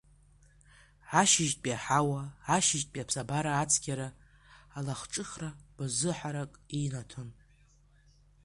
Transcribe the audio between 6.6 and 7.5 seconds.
инаҭон.